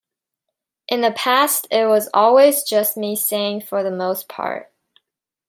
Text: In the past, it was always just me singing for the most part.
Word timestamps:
In 0.87 1.01
the 1.01 1.11
past, 1.11 1.67
it 1.69 1.85
was 1.85 2.09
always 2.11 2.63
just 2.63 2.97
me 2.97 3.15
singing 3.15 3.61
for 3.61 3.83
the 3.83 3.91
most 3.91 4.27
part. 4.27 4.73